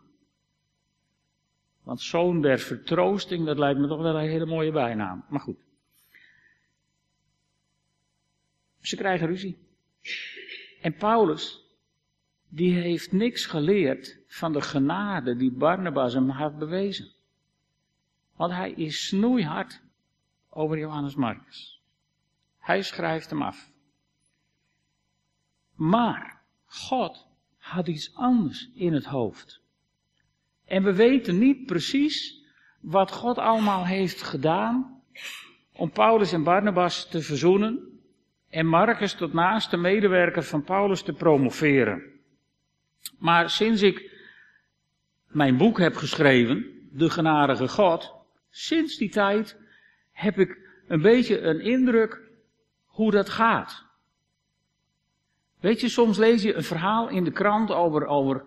[1.84, 5.26] Want zoon der vertroosting, dat lijkt me toch wel een hele mooie bijnaam.
[5.30, 5.58] Maar goed.
[8.80, 9.58] Ze krijgen ruzie.
[10.82, 11.69] En Paulus,
[12.50, 17.12] die heeft niks geleerd van de genade die Barnabas hem had bewezen.
[18.36, 19.82] Want hij is snoeihard
[20.50, 21.82] over Johannes Marcus.
[22.58, 23.72] Hij schrijft hem af.
[25.76, 29.62] Maar God had iets anders in het hoofd.
[30.66, 32.44] En we weten niet precies
[32.80, 35.02] wat God allemaal heeft gedaan
[35.74, 38.00] om Paulus en Barnabas te verzoenen
[38.50, 42.09] en Marcus tot naaste medewerker van Paulus te promoveren.
[43.18, 44.18] Maar sinds ik
[45.28, 48.14] mijn boek heb geschreven, De Genadige God,
[48.50, 49.58] sinds die tijd
[50.12, 50.58] heb ik
[50.88, 52.22] een beetje een indruk
[52.86, 53.86] hoe dat gaat.
[55.60, 58.44] Weet je, soms lees je een verhaal in de krant over, over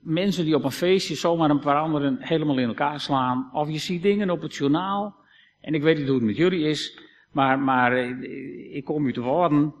[0.00, 3.50] mensen die op een feestje zomaar een paar anderen helemaal in elkaar slaan.
[3.52, 5.16] Of je ziet dingen op het journaal.
[5.60, 6.98] En ik weet niet hoe het met jullie is.
[7.32, 9.74] Maar, maar eh, ik kom u te worden.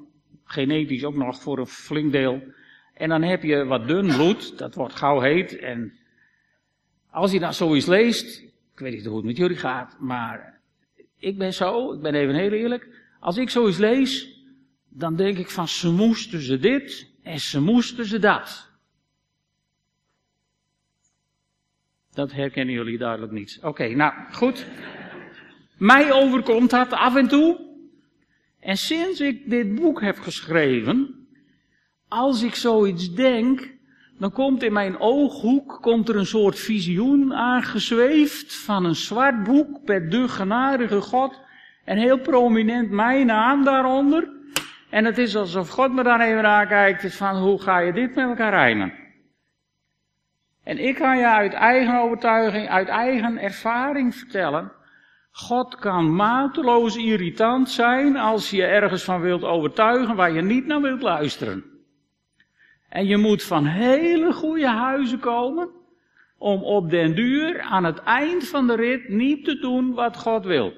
[0.44, 2.42] Genetisch ook nog voor een flink deel.
[2.96, 4.58] En dan heb je wat dun bloed.
[4.58, 5.58] Dat wordt gauw heet.
[5.58, 5.92] En
[7.10, 8.42] als je dan zoiets leest.
[8.72, 9.96] Ik weet niet hoe het met jullie gaat.
[10.00, 10.60] Maar
[11.18, 11.92] ik ben zo.
[11.92, 12.88] Ik ben even heel eerlijk.
[13.20, 14.34] Als ik zoiets lees.
[14.88, 17.10] Dan denk ik van ze moesten ze dit.
[17.22, 18.70] En ze moesten ze dat.
[22.12, 23.58] Dat herkennen jullie duidelijk niet.
[23.62, 24.66] Oké, nou goed.
[25.78, 27.60] Mij overkomt dat af en toe.
[28.60, 31.15] En sinds ik dit boek heb geschreven,
[32.08, 33.74] als ik zoiets denk,
[34.18, 39.80] dan komt in mijn ooghoek komt er een soort visioen aangezweefd van een zwart boek
[39.84, 41.40] met de genadige God
[41.84, 44.28] en heel prominent mijn naam daaronder.
[44.90, 48.28] En het is alsof God me dan even aankijkt van hoe ga je dit met
[48.28, 48.92] elkaar rijmen?
[50.64, 54.72] En ik kan je uit eigen overtuiging, uit eigen ervaring vertellen.
[55.30, 60.80] God kan mateloos irritant zijn als je ergens van wilt overtuigen waar je niet naar
[60.80, 61.75] wilt luisteren.
[62.96, 65.70] En je moet van hele goede huizen komen
[66.38, 70.44] om op den duur aan het eind van de rit niet te doen wat God
[70.44, 70.72] wil.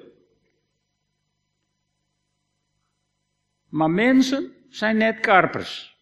[3.69, 5.97] Maar mensen zijn net karpers.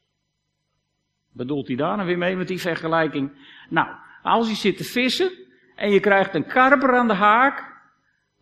[1.31, 3.31] Bedoelt hij daar nou weer mee met die vergelijking?
[3.69, 3.87] Nou,
[4.23, 5.31] als je zit te vissen
[5.75, 7.75] en je krijgt een karper aan de haak,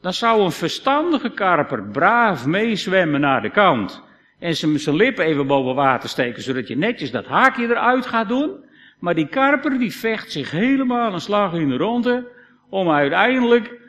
[0.01, 4.04] dan zou een verstandige karper braaf meezwemmen naar de kant
[4.39, 8.63] en zijn lippen even boven water steken, zodat je netjes dat haakje eruit gaat doen.
[8.99, 12.27] Maar die karper die vecht zich helemaal een slag in de ronde
[12.69, 13.79] om uiteindelijk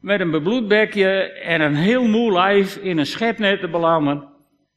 [0.00, 4.28] met een bebloed bekje en een heel moe lijf in een schepnet te belanden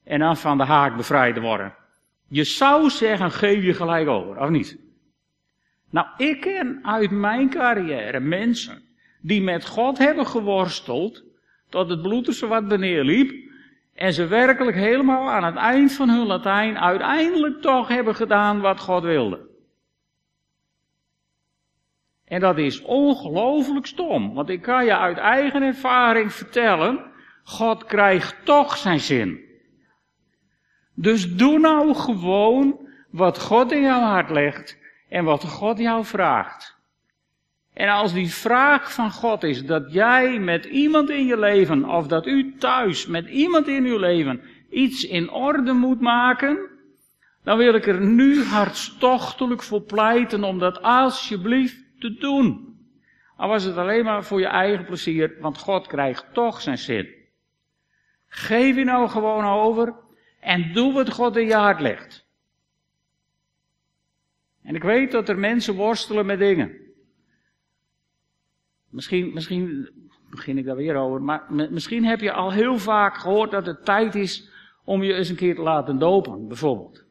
[0.03, 1.75] en dan van de haak bevrijd te worden.
[2.27, 4.77] Je zou zeggen, geef je gelijk over, of niet?
[5.89, 8.81] Nou, ik ken uit mijn carrière mensen
[9.21, 11.23] die met God hebben geworsteld,
[11.69, 13.48] tot het bloed er zo wat beneden liep,
[13.99, 18.79] en ze werkelijk helemaal aan het eind van hun Latijn uiteindelijk toch hebben gedaan wat
[18.79, 19.47] God wilde.
[22.25, 27.12] En dat is ongelooflijk stom, want ik kan je uit eigen ervaring vertellen,
[27.43, 29.39] God krijgt toch zijn zin.
[30.93, 34.77] Dus doe nou gewoon wat God in jouw hart legt
[35.09, 36.79] en wat God jou vraagt.
[37.73, 42.08] En als die vraag van God is dat jij met iemand in je leven, of
[42.08, 46.69] dat u thuis met iemand in uw leven iets in orde moet maken,
[47.43, 52.77] dan wil ik er nu hartstochtelijk voor pleiten om dat alsjeblieft te doen.
[53.38, 57.08] Al was het alleen maar voor je eigen plezier, want God krijgt toch zijn zin.
[58.27, 59.95] Geef je nou gewoon over
[60.39, 62.27] en doe wat God in je hart legt.
[64.63, 66.88] En ik weet dat er mensen worstelen met dingen.
[68.89, 69.89] Misschien, misschien
[70.30, 73.86] begin ik daar weer over, maar misschien heb je al heel vaak gehoord dat het
[73.86, 74.49] tijd is
[74.84, 77.06] om je eens een keer te laten dopen, bijvoorbeeld.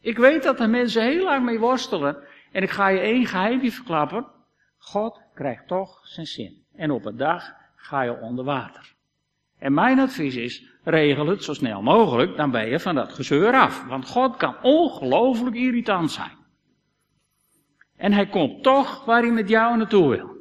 [0.00, 2.16] Ik weet dat er mensen heel lang mee worstelen
[2.52, 4.26] en ik ga je één geheimje verklappen.
[4.78, 6.64] God krijgt toch zijn zin.
[6.74, 8.94] En op een dag ga je onder water.
[9.58, 13.52] En mijn advies is, regel het zo snel mogelijk, dan ben je van dat gezeur
[13.52, 13.84] af.
[13.84, 16.38] Want God kan ongelooflijk irritant zijn.
[17.96, 20.39] En hij komt toch waar hij met jou naartoe wil.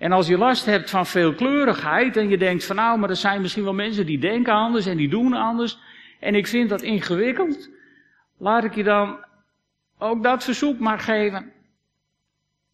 [0.00, 3.40] En als je last hebt van veelkleurigheid en je denkt van nou, maar er zijn
[3.40, 5.78] misschien wel mensen die denken anders en die doen anders.
[6.20, 7.70] En ik vind dat ingewikkeld.
[8.36, 9.24] Laat ik je dan
[9.98, 11.52] ook dat verzoek maar geven.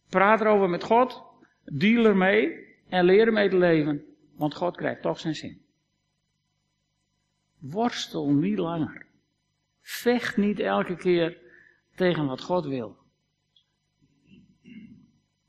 [0.08, 1.22] Praat erover met God,
[1.64, 4.04] deal ermee en leer ermee te leven.
[4.36, 5.60] Want God krijgt toch zijn zin.
[7.58, 9.06] Worstel niet langer.
[9.82, 11.38] Vecht niet elke keer
[11.94, 12.96] tegen wat God wil.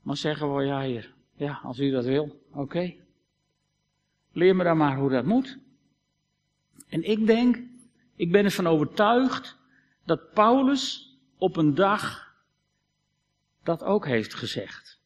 [0.02, 2.94] Maar zeggen we, ja hier, ja, als u dat wil, oké.
[4.32, 5.58] Leer me dan maar hoe dat moet.
[6.88, 7.58] En ik denk,
[8.16, 9.58] ik ben ervan overtuigd
[10.04, 12.34] dat Paulus op een dag
[13.62, 15.00] dat ook heeft gezegd.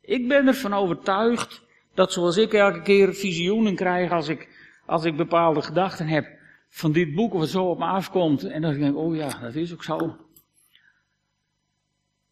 [0.00, 1.62] Ik ben ervan overtuigd
[1.94, 4.48] dat zoals ik elke keer visioenen krijg als ik,
[4.86, 6.26] als ik bepaalde gedachten heb
[6.68, 9.54] van dit boek wat zo op me afkomt en dat ik denk, oh ja, dat
[9.54, 10.16] is ook zo.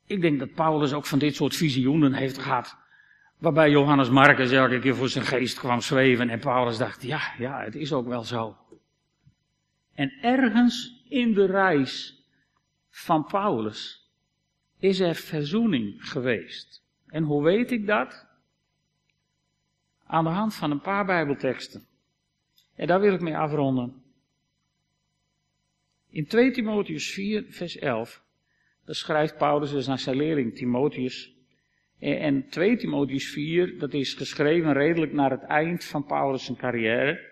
[0.06, 2.76] Ik denk dat Paulus ook van dit soort visioenen heeft gehad.
[3.40, 7.62] Waarbij Johannes Marcus elke keer voor zijn geest kwam zweven en Paulus dacht, ja, ja,
[7.62, 8.57] het is ook wel zo.
[9.94, 12.24] En ergens in de reis
[12.88, 14.11] van Paulus
[14.79, 16.83] is er verzoening geweest.
[17.07, 18.26] En hoe weet ik dat?
[20.07, 21.87] Aan de hand van een paar Bijbelteksten.
[22.74, 24.03] En daar wil ik mee afronden.
[26.11, 28.22] In 2 Timotheus 4, vers 11,
[28.85, 31.39] daar schrijft Paulus dus naar zijn leerling Timotheus.
[32.00, 37.28] En 2 Timotheus 4, dat is geschreven redelijk naar het eind van Paulus' carrière.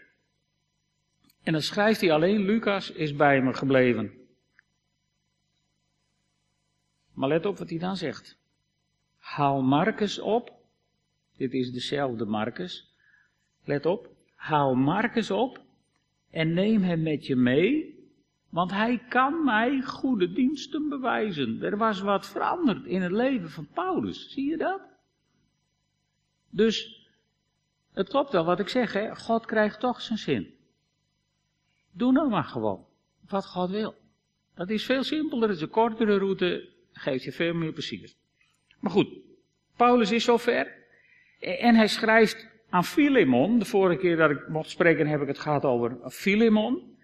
[1.42, 4.12] En dan schrijft hij alleen, Lucas is bij me gebleven.
[7.12, 8.38] Maar let op wat hij dan zegt.
[9.16, 10.52] Haal Marcus op.
[11.36, 12.94] Dit is dezelfde Marcus.
[13.64, 14.10] Let op.
[14.34, 15.60] Haal Marcus op
[16.30, 17.97] en neem hem met je mee,
[18.48, 21.62] want hij kan mij goede diensten bewijzen.
[21.62, 24.32] Er was wat veranderd in het leven van Paulus.
[24.32, 24.80] Zie je dat?
[26.50, 27.06] Dus
[27.92, 29.16] het klopt wel wat ik zeg, hè?
[29.16, 30.54] God krijgt toch zijn zin.
[31.92, 32.86] Doe nou maar gewoon
[33.28, 33.94] wat God wil.
[34.54, 38.12] Dat is veel simpeler, het is een kortere route, geeft je veel meer plezier.
[38.80, 39.08] Maar goed,
[39.76, 40.76] Paulus is zover.
[41.40, 45.38] En hij schrijft aan Philemon, de vorige keer dat ik mocht spreken heb ik het
[45.38, 46.97] gehad over Philemon.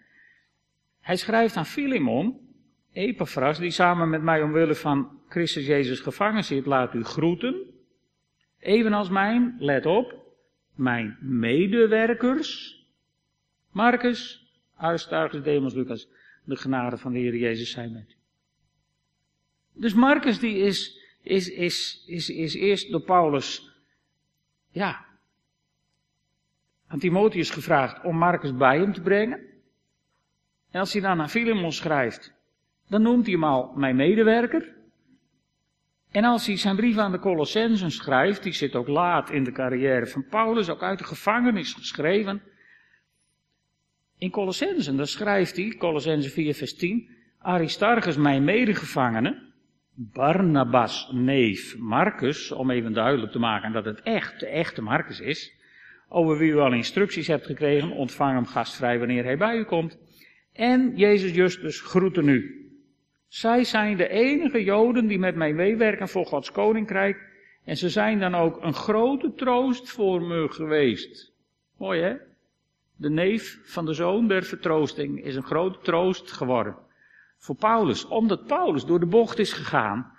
[1.04, 2.40] Hij schrijft aan Philemon,
[2.92, 7.54] Epaphras, die samen met mij omwille van Christus Jezus gevangen zit, laat u groeten.
[8.58, 10.14] Evenals mijn, let op,
[10.74, 12.78] mijn medewerkers,
[13.70, 16.08] Marcus, Aristarchus, Demas, Lucas,
[16.44, 18.14] de genade van de Heer Jezus zijn met u.
[19.72, 23.78] Dus Marcus die is, is, is, is, is eerst door Paulus,
[24.70, 25.04] ja,
[26.86, 29.52] aan Timotheus gevraagd om Marcus bij hem te brengen.
[30.74, 32.34] En als hij dan naar Philemon schrijft,
[32.88, 34.74] dan noemt hij hem al mijn medewerker.
[36.10, 39.52] En als hij zijn brief aan de Colossensen schrijft, die zit ook laat in de
[39.52, 42.42] carrière van Paulus, ook uit de gevangenis geschreven,
[44.18, 47.08] in Colossensen, daar schrijft hij, Colossensen 4 vers 10,
[47.38, 49.52] Aristarchus, mijn medegevangene,
[49.94, 55.52] Barnabas, neef Marcus, om even duidelijk te maken dat het echt de echte Marcus is,
[56.08, 59.98] over wie u al instructies hebt gekregen, ontvang hem gastvrij wanneer hij bij u komt.
[60.54, 62.68] En Jezus Justus groeten u.
[63.28, 67.32] Zij zijn de enige Joden die met mij meewerken voor Gods koninkrijk.
[67.64, 71.32] En ze zijn dan ook een grote troost voor me geweest.
[71.76, 72.16] Mooi hè?
[72.96, 76.76] de neef van de zoon der vertroosting, is een grote troost geworden.
[77.38, 80.12] Voor Paulus, omdat Paulus door de bocht is gegaan.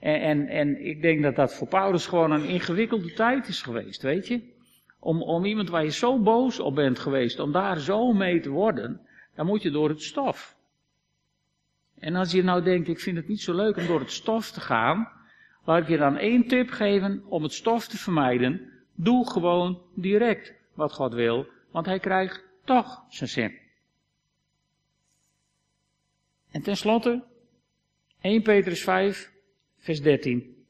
[0.00, 4.02] En, en, en ik denk dat dat voor Paulus gewoon een ingewikkelde tijd is geweest,
[4.02, 4.54] weet je.
[5.00, 8.50] Om, om iemand waar je zo boos op bent geweest, om daar zo mee te
[8.50, 9.05] worden,
[9.36, 10.56] dan moet je door het stof.
[11.98, 14.50] En als je nou denkt, ik vind het niet zo leuk om door het stof
[14.50, 15.08] te gaan,
[15.64, 18.72] laat ik je dan één tip geven om het stof te vermijden.
[18.94, 21.46] Doe gewoon direct wat God wil
[21.76, 23.58] want hij krijgt toch zijn zin.
[26.50, 27.24] En tenslotte,
[28.20, 29.32] 1 Petrus 5,
[29.76, 30.66] vers 13.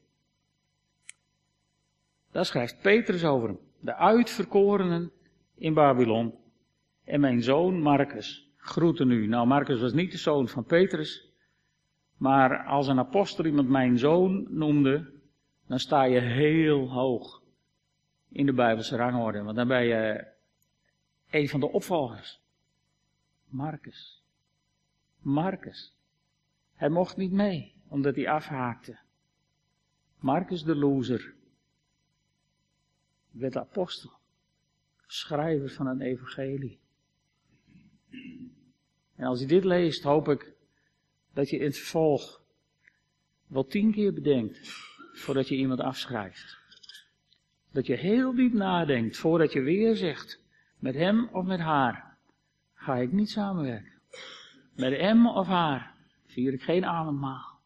[2.31, 3.59] Daar schrijft Petrus over hem.
[3.79, 5.11] De uitverkorenen
[5.55, 6.33] in Babylon.
[7.03, 9.27] En mijn zoon Marcus groeten u.
[9.27, 11.31] Nou, Marcus was niet de zoon van Petrus.
[12.17, 15.11] Maar als een apostel iemand mijn zoon noemde,
[15.67, 17.41] dan sta je heel hoog
[18.29, 19.43] in de Bijbelse rangorde.
[19.43, 20.27] Want dan ben je
[21.29, 22.41] een van de opvolgers.
[23.47, 24.23] Marcus.
[25.19, 25.95] Marcus.
[26.73, 28.97] Hij mocht niet mee, omdat hij afhaakte.
[30.19, 31.33] Marcus de loser.
[33.31, 34.11] Werd apostel.
[35.07, 36.79] Schrijver van een evangelie.
[39.15, 40.53] En als je dit leest, hoop ik
[41.33, 42.41] dat je in het vervolg
[43.47, 44.59] wel tien keer bedenkt
[45.13, 46.57] voordat je iemand afschrijft.
[47.71, 50.41] Dat je heel diep nadenkt voordat je weer zegt,
[50.79, 52.17] met hem of met haar
[52.73, 53.93] ga ik niet samenwerken.
[54.75, 57.59] Met hem of haar vier ik geen avondmaal.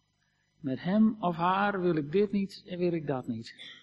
[0.59, 3.79] Met hem of haar wil ik dit niet en wil ik dat niet.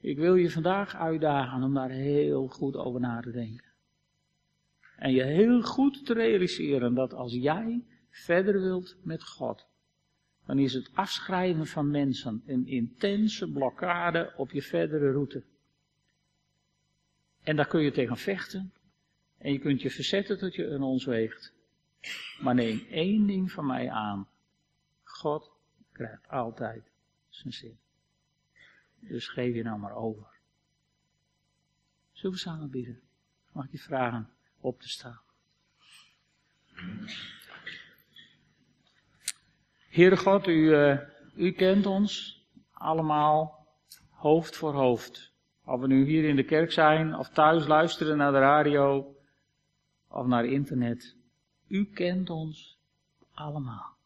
[0.00, 3.65] Ik wil je vandaag uitdagen om daar heel goed over na te denken.
[4.96, 9.66] En je heel goed te realiseren dat als jij verder wilt met God,
[10.46, 15.44] dan is het afschrijven van mensen een intense blokkade op je verdere route.
[17.42, 18.72] En daar kun je tegen vechten.
[19.38, 21.54] En je kunt je verzetten tot je een ons weegt.
[22.40, 24.28] Maar neem één ding van mij aan.
[25.02, 25.50] God
[25.92, 26.90] krijgt altijd
[27.28, 27.78] zijn zin.
[29.00, 30.26] Dus geef je nou maar over.
[32.12, 33.00] Zullen we samen bidden?
[33.52, 35.20] Mag ik je vragen op te staan?
[39.88, 40.98] Heere God, u, uh,
[41.36, 43.66] u kent ons allemaal
[44.10, 45.32] hoofd voor hoofd.
[45.64, 49.16] Of we nu hier in de kerk zijn, of thuis luisteren naar de radio,
[50.08, 51.16] of naar internet.
[51.68, 52.78] U kent ons
[53.32, 53.96] allemaal.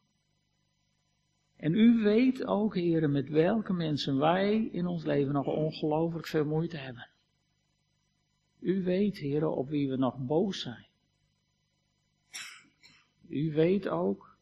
[1.56, 6.44] En u weet ook, heren, met welke mensen wij in ons leven nog ongelooflijk veel
[6.44, 7.08] moeite hebben.
[8.60, 10.86] U weet, heren, op wie we nog boos zijn.
[13.28, 14.36] U weet ook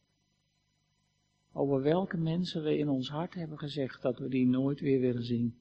[1.52, 5.24] over welke mensen we in ons hart hebben gezegd dat we die nooit weer willen
[5.24, 5.58] zien.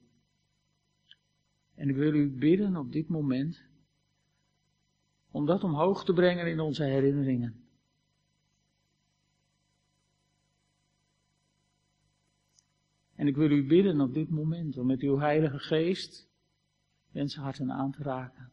[1.75, 3.63] En ik wil u bidden op dit moment
[5.31, 7.65] om dat omhoog te brengen in onze herinneringen.
[13.15, 16.26] En ik wil u bidden op dit moment om met uw Heilige Geest
[17.25, 18.51] harten aan te raken.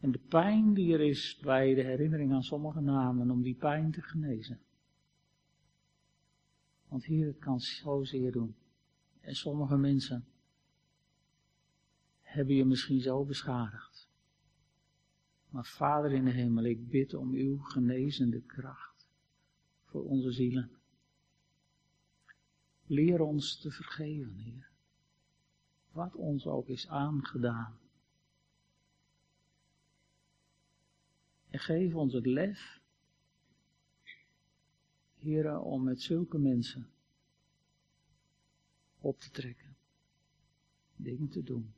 [0.00, 3.90] En de pijn die er is bij de herinnering aan sommige namen, om die pijn
[3.90, 4.60] te genezen.
[6.88, 8.54] Want hier, het kan zozeer doen.
[9.20, 10.24] En sommige mensen
[12.20, 14.08] hebben je misschien zo beschadigd.
[15.48, 19.06] Maar Vader in de hemel, ik bid om uw genezende kracht
[19.84, 20.70] voor onze zielen.
[22.86, 24.69] Leer ons te vergeven, Heer.
[25.92, 27.78] Wat ons ook is aangedaan.
[31.50, 32.80] En geef ons het lef,
[35.20, 36.90] Heer, om met zulke mensen
[38.98, 39.76] op te trekken.
[40.96, 41.74] Dingen te doen.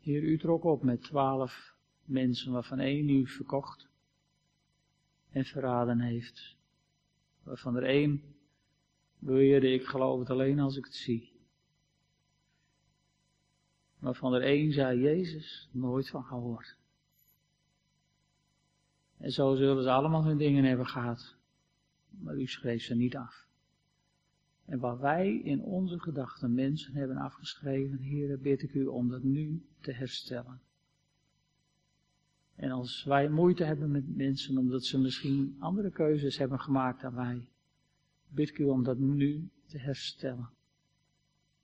[0.00, 3.88] Heer, u trok op met twaalf mensen, waarvan één u verkocht
[5.30, 6.56] en verraden heeft.
[7.42, 8.22] Waarvan er één
[9.22, 11.32] beweerde, ik geloof het alleen als ik het zie.
[13.98, 16.76] Waarvan er één zei, Jezus, nooit van gehoord.
[19.18, 21.36] En zo zullen ze allemaal hun dingen hebben gehad.
[22.10, 23.46] Maar u schreef ze niet af.
[24.64, 29.22] En wat wij in onze gedachten mensen hebben afgeschreven, Heer, bid ik u om dat
[29.22, 30.60] nu te herstellen.
[32.54, 37.14] En als wij moeite hebben met mensen omdat ze misschien andere keuzes hebben gemaakt dan
[37.14, 37.48] wij,
[38.34, 40.50] bid ik u om dat nu te herstellen.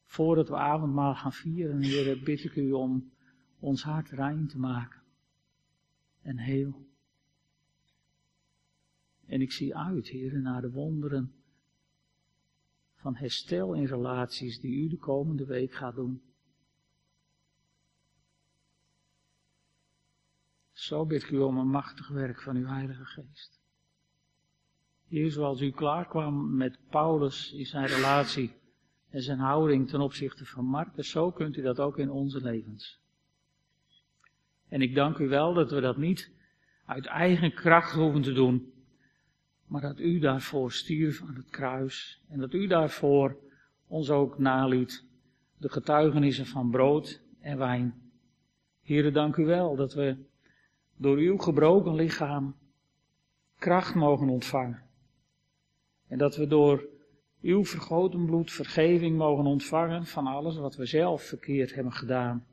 [0.05, 3.13] Voordat we avondmaal gaan vieren, Heer, bid ik u om
[3.59, 5.03] ons hart rein te maken.
[6.21, 6.87] En heel.
[9.27, 11.33] En ik zie uit, Heer, naar de wonderen
[12.95, 16.23] van herstel in relaties die u de komende week gaat doen.
[20.73, 23.58] Zo bid ik u om een machtig werk van uw Heilige Geest.
[25.09, 28.53] Hier zoals u klaarkwam met Paulus in zijn relatie
[29.11, 32.99] en zijn houding ten opzichte van Marcus, zo kunt u dat ook in onze levens.
[34.69, 36.31] En ik dank u wel dat we dat niet
[36.87, 38.73] uit eigen kracht hoeven te doen,
[39.67, 43.37] maar dat u daarvoor stierf aan het kruis en dat u daarvoor
[43.87, 45.05] ons ook naliet
[45.57, 47.95] de getuigenissen van brood en wijn.
[48.83, 50.17] Heren, dank u wel dat we
[50.97, 52.57] door uw gebroken lichaam
[53.59, 54.88] kracht mogen ontvangen.
[56.09, 56.89] En dat we door
[57.41, 62.47] uw vergoten bloed vergeving mogen ontvangen van alles wat we zelf verkeerd hebben gedaan.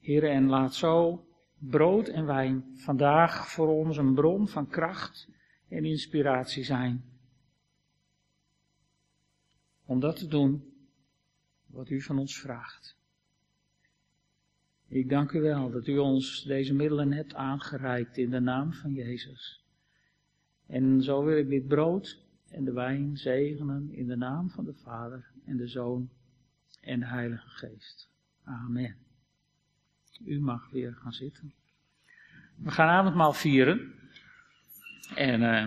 [0.00, 1.26] Heere, en laat zo
[1.58, 5.28] brood en wijn vandaag voor ons een bron van kracht
[5.68, 7.04] en inspiratie zijn.
[9.84, 10.72] Om dat te doen
[11.66, 12.96] wat u van ons vraagt.
[14.88, 18.92] Ik dank u wel dat u ons deze middelen hebt aangereikt in de naam van
[18.92, 19.57] Jezus.
[20.68, 24.74] En zo wil ik dit brood en de wijn zegenen in de naam van de
[24.74, 26.10] Vader en de Zoon
[26.80, 28.10] en de Heilige Geest.
[28.44, 28.96] Amen.
[30.24, 31.52] U mag weer gaan zitten.
[32.56, 33.92] We gaan avondmaal vieren.
[35.14, 35.64] En uh,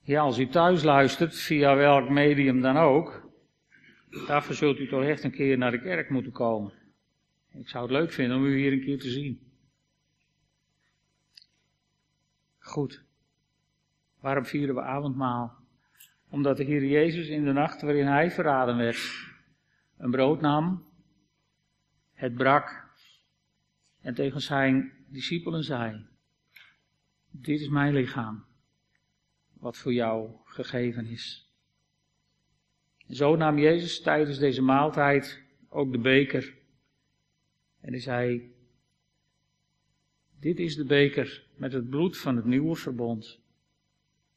[0.00, 3.30] ja, als u thuis luistert, via welk medium dan ook,
[4.26, 6.72] daarvoor zult u toch echt een keer naar de kerk moeten komen.
[7.52, 9.47] Ik zou het leuk vinden om u hier een keer te zien.
[12.68, 13.04] Goed.
[14.20, 15.56] Waarom vieren we avondmaal?
[16.28, 19.26] Omdat de Heer Jezus in de nacht waarin Hij verraden werd,
[19.96, 20.84] een brood nam,
[22.12, 22.86] het brak
[24.00, 26.06] en tegen zijn discipelen zei:
[27.30, 28.44] Dit is mijn lichaam,
[29.52, 31.52] wat voor jou gegeven is.
[33.08, 36.54] zo nam Jezus tijdens deze maaltijd ook de beker
[37.80, 38.52] en zei:
[40.40, 43.38] Dit is de beker met het bloed van het nieuwe verbond,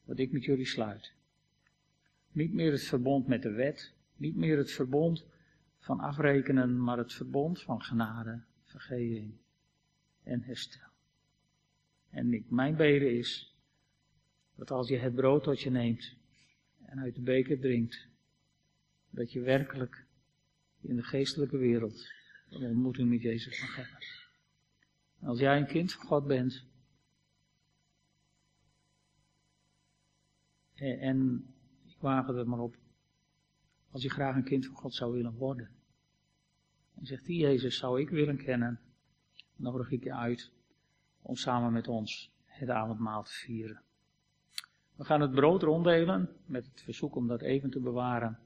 [0.04, 1.12] wat ik met jullie sluit.
[2.32, 5.26] Niet meer het verbond met de wet, niet meer het verbond
[5.78, 9.32] van afrekenen, maar het verbond van genade, vergeving
[10.22, 10.90] en herstel.
[12.10, 13.54] En ik, mijn bede is
[14.54, 16.14] dat als je het brood tot je neemt
[16.84, 18.06] en uit de beker drinkt,
[19.10, 20.04] dat je werkelijk
[20.80, 22.10] in de geestelijke wereld
[22.50, 24.21] een ontmoeting met Jezus mag hebben.
[25.22, 26.66] Als jij een kind van God bent,
[30.74, 31.46] en
[31.86, 32.76] ik waag het er maar op,
[33.90, 35.70] als je graag een kind van God zou willen worden,
[36.94, 38.80] en zegt die Jezus zou ik willen kennen,
[39.56, 40.50] nodig ik je uit
[41.22, 43.82] om samen met ons het avondmaal te vieren.
[44.94, 48.38] We gaan het brood ronddelen met het verzoek om dat even te bewaren.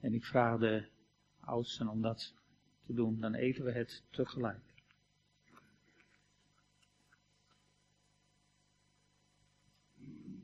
[0.00, 0.88] En ik vraag de
[1.40, 2.34] oudsten om dat
[2.86, 3.20] te doen.
[3.20, 4.67] Dan eten we het tegelijk.